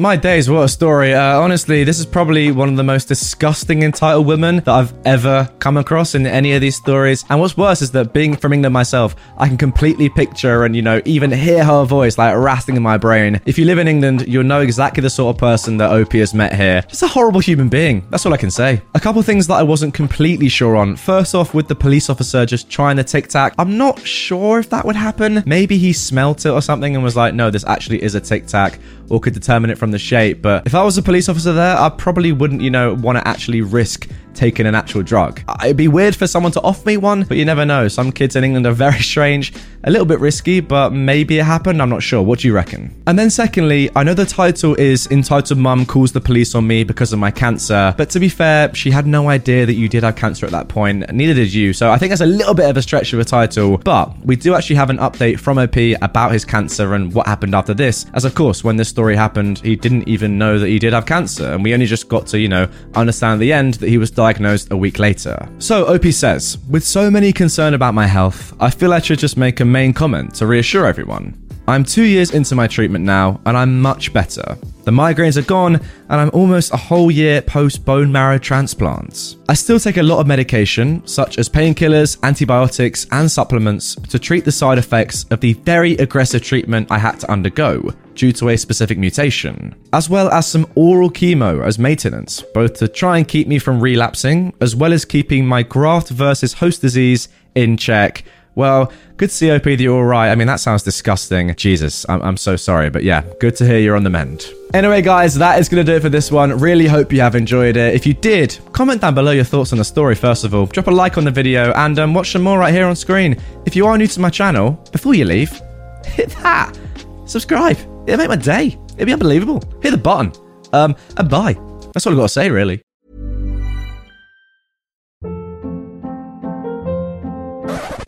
My 0.00 0.16
days, 0.16 0.48
what 0.48 0.62
a 0.62 0.68
story. 0.68 1.12
Uh, 1.12 1.38
honestly, 1.38 1.84
this 1.84 1.98
is 1.98 2.06
probably 2.06 2.52
one 2.52 2.70
of 2.70 2.76
the 2.76 2.82
most 2.82 3.06
disgusting 3.06 3.82
entitled 3.82 4.26
women 4.26 4.56
that 4.56 4.68
I've 4.68 4.94
ever 5.04 5.52
come 5.58 5.76
across 5.76 6.14
in 6.14 6.26
any 6.26 6.54
of 6.54 6.62
these 6.62 6.74
stories. 6.74 7.26
And 7.28 7.38
what's 7.38 7.54
worse 7.54 7.82
is 7.82 7.90
that 7.90 8.14
being 8.14 8.34
from 8.34 8.54
England 8.54 8.72
myself, 8.72 9.14
I 9.36 9.46
can 9.46 9.58
completely 9.58 10.08
picture 10.08 10.64
and, 10.64 10.74
you 10.74 10.80
know, 10.80 11.02
even 11.04 11.30
hear 11.30 11.62
her 11.62 11.84
voice 11.84 12.16
like 12.16 12.34
rattling 12.34 12.78
in 12.78 12.82
my 12.82 12.96
brain. 12.96 13.42
If 13.44 13.58
you 13.58 13.66
live 13.66 13.76
in 13.76 13.88
England, 13.88 14.26
you'll 14.26 14.42
know 14.42 14.62
exactly 14.62 15.02
the 15.02 15.10
sort 15.10 15.36
of 15.36 15.38
person 15.38 15.76
that 15.76 15.92
OP 15.92 16.14
has 16.14 16.32
met 16.32 16.54
here. 16.54 16.80
Just 16.88 17.02
a 17.02 17.06
horrible 17.06 17.40
human 17.40 17.68
being. 17.68 18.06
That's 18.08 18.24
all 18.24 18.32
I 18.32 18.38
can 18.38 18.50
say. 18.50 18.80
A 18.94 19.00
couple 19.00 19.20
things 19.20 19.46
that 19.48 19.56
I 19.56 19.62
wasn't 19.62 19.92
completely 19.92 20.48
sure 20.48 20.76
on. 20.76 20.96
First 20.96 21.34
off, 21.34 21.52
with 21.52 21.68
the 21.68 21.74
police 21.74 22.08
officer 22.08 22.46
just 22.46 22.70
trying 22.70 22.96
to 22.96 23.04
tic 23.04 23.28
tac, 23.28 23.54
I'm 23.58 23.76
not 23.76 24.00
sure 24.00 24.60
if 24.60 24.70
that 24.70 24.86
would 24.86 24.96
happen. 24.96 25.42
Maybe 25.44 25.76
he 25.76 25.92
smelt 25.92 26.46
it 26.46 26.50
or 26.52 26.62
something 26.62 26.94
and 26.94 27.04
was 27.04 27.16
like, 27.16 27.34
no, 27.34 27.50
this 27.50 27.66
actually 27.66 28.02
is 28.02 28.14
a 28.14 28.20
tic 28.22 28.46
tac, 28.46 28.78
or 29.10 29.20
could 29.20 29.34
determine 29.34 29.68
it 29.70 29.76
from 29.76 29.90
the 29.90 29.98
shape. 29.98 30.40
But 30.40 30.66
if 30.66 30.74
I 30.74 30.82
was 30.82 30.96
a 30.96 31.02
police 31.02 31.28
officer 31.28 31.52
there, 31.52 31.76
I 31.76 31.90
probably 31.90 32.32
wouldn't, 32.32 32.62
you 32.62 32.70
know, 32.70 32.94
want 32.94 33.18
to 33.18 33.28
actually 33.28 33.60
risk 33.60 34.08
taking 34.34 34.66
an 34.66 34.74
actual 34.74 35.02
drug. 35.02 35.42
It'd 35.62 35.76
be 35.76 35.88
weird 35.88 36.16
for 36.16 36.26
someone 36.26 36.52
to 36.52 36.60
offer 36.62 36.86
me 36.86 36.96
one, 36.96 37.24
but 37.24 37.36
you 37.36 37.44
never 37.44 37.64
know. 37.64 37.88
Some 37.88 38.12
kids 38.12 38.36
in 38.36 38.44
England 38.44 38.66
are 38.66 38.72
very 38.72 39.00
strange, 39.12 39.52
a 39.84 39.90
little 39.90 40.06
bit 40.06 40.20
risky, 40.20 40.60
but 40.60 40.92
maybe 40.92 41.38
it 41.38 41.44
happened. 41.44 41.80
I'm 41.80 41.88
not 41.88 42.02
sure. 42.02 42.22
What 42.22 42.40
do 42.40 42.48
you 42.48 42.54
reckon? 42.54 43.02
And 43.06 43.18
then, 43.18 43.30
secondly, 43.30 43.90
I 43.96 44.02
know 44.02 44.14
the 44.14 44.26
title 44.26 44.74
is 44.74 45.06
Entitled 45.10 45.58
Mum 45.58 45.86
Calls 45.86 46.12
the 46.12 46.20
Police 46.20 46.54
on 46.54 46.66
Me 46.66 46.84
Because 46.84 47.12
of 47.12 47.18
My 47.18 47.30
Cancer, 47.30 47.94
but 47.96 48.10
to 48.10 48.20
be 48.20 48.28
fair, 48.28 48.74
she 48.74 48.90
had 48.90 49.06
no 49.06 49.28
idea 49.28 49.66
that 49.66 49.74
you 49.74 49.88
did 49.88 50.02
have 50.02 50.16
cancer 50.16 50.46
at 50.46 50.52
that 50.52 50.68
point, 50.68 51.10
neither 51.12 51.34
did 51.34 51.52
you. 51.52 51.72
So 51.72 51.90
I 51.90 51.98
think 51.98 52.10
that's 52.10 52.20
a 52.20 52.26
little 52.26 52.54
bit 52.54 52.68
of 52.68 52.76
a 52.76 52.82
stretch 52.82 53.12
of 53.12 53.20
a 53.20 53.24
title, 53.24 53.78
but 53.78 54.16
we 54.24 54.36
do 54.36 54.54
actually 54.54 54.76
have 54.76 54.90
an 54.90 54.98
update 54.98 55.38
from 55.38 55.58
OP 55.58 55.76
about 56.02 56.32
his 56.32 56.44
cancer 56.44 56.94
and 56.94 57.12
what 57.12 57.26
happened 57.26 57.54
after 57.54 57.74
this. 57.74 58.06
As 58.14 58.24
of 58.24 58.34
course, 58.34 58.62
when 58.62 58.76
this 58.76 58.88
story 58.88 59.16
happened, 59.16 59.58
he 59.60 59.76
didn't 59.76 60.08
even 60.08 60.38
know 60.38 60.58
that 60.58 60.68
he 60.68 60.78
did 60.78 60.92
have 60.92 61.06
cancer, 61.06 61.52
and 61.52 61.64
we 61.64 61.74
only 61.74 61.86
just 61.86 62.08
got 62.08 62.26
to, 62.28 62.38
you 62.38 62.48
know, 62.48 62.68
understand 62.94 63.40
the 63.40 63.52
end 63.52 63.74
that 63.74 63.88
he 63.88 63.98
was 63.98 64.10
diagnosed 64.20 64.70
a 64.70 64.76
week 64.76 64.98
later. 64.98 65.48
So 65.58 65.86
OP 65.94 66.04
says, 66.12 66.58
with 66.68 66.84
so 66.84 67.10
many 67.10 67.32
concern 67.32 67.72
about 67.72 67.94
my 67.94 68.06
health, 68.06 68.54
I 68.60 68.68
feel 68.68 68.92
I 68.92 69.00
should 69.00 69.18
just 69.18 69.38
make 69.38 69.60
a 69.60 69.64
main 69.64 69.94
comment 69.94 70.34
to 70.34 70.46
reassure 70.46 70.84
everyone. 70.84 71.24
I'm 71.66 71.84
two 71.84 72.04
years 72.04 72.32
into 72.32 72.54
my 72.54 72.66
treatment 72.66 73.02
now, 73.04 73.40
and 73.46 73.56
I'm 73.56 73.80
much 73.80 74.12
better. 74.12 74.58
The 74.84 74.90
migraines 74.90 75.38
are 75.38 75.46
gone, 75.56 75.76
and 75.76 76.20
I'm 76.20 76.30
almost 76.34 76.74
a 76.74 76.76
whole 76.76 77.10
year 77.10 77.40
post 77.40 77.84
bone 77.86 78.12
marrow 78.12 78.36
transplant. 78.36 79.36
I 79.48 79.54
still 79.54 79.80
take 79.80 79.96
a 79.96 80.02
lot 80.02 80.20
of 80.20 80.26
medication, 80.26 81.06
such 81.06 81.38
as 81.38 81.48
painkillers, 81.48 82.18
antibiotics, 82.22 83.06
and 83.12 83.30
supplements, 83.30 83.94
to 83.94 84.18
treat 84.18 84.44
the 84.44 84.52
side 84.52 84.76
effects 84.76 85.24
of 85.30 85.40
the 85.40 85.54
very 85.54 85.92
aggressive 85.92 86.42
treatment 86.42 86.90
I 86.90 86.98
had 86.98 87.20
to 87.20 87.30
undergo 87.30 87.94
due 88.20 88.32
to 88.32 88.50
a 88.50 88.56
specific 88.56 88.98
mutation, 88.98 89.74
as 89.94 90.10
well 90.10 90.28
as 90.28 90.46
some 90.46 90.70
oral 90.74 91.10
chemo 91.10 91.64
as 91.64 91.78
maintenance, 91.78 92.42
both 92.52 92.74
to 92.74 92.86
try 92.86 93.16
and 93.16 93.26
keep 93.26 93.48
me 93.48 93.58
from 93.58 93.80
relapsing, 93.80 94.52
as 94.60 94.76
well 94.76 94.92
as 94.92 95.06
keeping 95.06 95.46
my 95.46 95.62
graft 95.62 96.10
versus 96.10 96.52
host 96.52 96.82
disease 96.82 97.30
in 97.54 97.78
check 97.78 98.22
well, 98.54 98.92
good 99.16 99.30
COP 99.30 99.62
that 99.62 99.80
you're 99.80 99.96
all 99.96 100.04
right. 100.04 100.30
I 100.30 100.34
mean, 100.34 100.46
that 100.48 100.60
sounds 100.60 100.82
disgusting. 100.82 101.54
Jesus, 101.54 102.04
I'm, 102.08 102.20
I'm 102.20 102.36
so 102.36 102.56
sorry. 102.56 102.90
But 102.90 103.04
yeah, 103.04 103.22
good 103.38 103.56
to 103.56 103.66
hear 103.66 103.78
you're 103.78 103.96
on 103.96 104.02
the 104.02 104.10
mend. 104.10 104.50
Anyway, 104.74 105.02
guys, 105.02 105.34
that 105.36 105.58
is 105.58 105.68
going 105.68 105.84
to 105.84 105.90
do 105.90 105.96
it 105.96 106.02
for 106.02 106.08
this 106.08 106.30
one. 106.30 106.58
Really 106.58 106.86
hope 106.86 107.12
you 107.12 107.20
have 107.20 107.34
enjoyed 107.34 107.76
it. 107.76 107.94
If 107.94 108.06
you 108.06 108.14
did, 108.14 108.58
comment 108.72 109.00
down 109.00 109.14
below 109.14 109.30
your 109.30 109.44
thoughts 109.44 109.72
on 109.72 109.78
the 109.78 109.84
story, 109.84 110.14
first 110.14 110.44
of 110.44 110.54
all. 110.54 110.66
Drop 110.66 110.88
a 110.88 110.90
like 110.90 111.16
on 111.16 111.24
the 111.24 111.30
video 111.30 111.72
and 111.72 111.98
um, 111.98 112.12
watch 112.12 112.32
some 112.32 112.42
more 112.42 112.58
right 112.58 112.74
here 112.74 112.86
on 112.86 112.96
screen. 112.96 113.40
If 113.66 113.76
you 113.76 113.86
are 113.86 113.96
new 113.96 114.08
to 114.08 114.20
my 114.20 114.30
channel, 114.30 114.72
before 114.92 115.14
you 115.14 115.24
leave, 115.24 115.50
hit 116.04 116.30
that. 116.42 116.78
Subscribe. 117.26 117.78
It'll 118.06 118.18
make 118.18 118.28
my 118.28 118.36
day. 118.36 118.78
It'll 118.94 119.06
be 119.06 119.12
unbelievable. 119.12 119.62
Hit 119.82 119.90
the 119.90 119.98
button. 119.98 120.32
Um, 120.72 120.96
and 121.16 121.28
bye. 121.28 121.54
That's 121.92 122.06
all 122.06 122.12
I've 122.12 122.18
got 122.18 122.22
to 122.22 122.28
say, 122.28 122.50
really. 122.50 122.82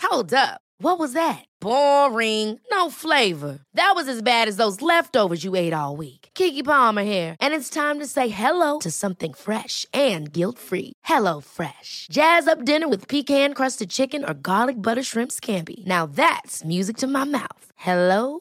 Hold 0.02 0.34
up. 0.34 0.60
What 0.78 0.98
was 0.98 1.12
that? 1.12 1.44
Boring. 1.60 2.58
No 2.72 2.90
flavor. 2.90 3.60
That 3.74 3.92
was 3.94 4.08
as 4.08 4.20
bad 4.20 4.48
as 4.48 4.56
those 4.56 4.82
leftovers 4.82 5.44
you 5.44 5.54
ate 5.54 5.72
all 5.72 5.96
week. 5.96 6.30
Keke 6.34 6.64
Palmer 6.64 7.02
here, 7.04 7.36
and 7.40 7.54
it's 7.54 7.70
time 7.70 8.00
to 8.00 8.06
say 8.06 8.28
hello 8.28 8.80
to 8.80 8.90
something 8.90 9.32
fresh 9.32 9.86
and 9.94 10.32
guilt-free. 10.32 10.92
Hello 11.04 11.40
Fresh. 11.40 12.08
Jazz 12.10 12.46
up 12.46 12.64
dinner 12.64 12.88
with 12.88 13.08
pecan-crusted 13.08 13.90
chicken 13.90 14.24
or 14.24 14.34
garlic 14.34 14.76
butter 14.76 15.02
shrimp 15.02 15.30
scampi. 15.30 15.84
Now 15.86 16.04
that's 16.06 16.64
music 16.64 16.96
to 16.98 17.06
my 17.06 17.24
mouth. 17.24 17.66
Hello 17.76 18.40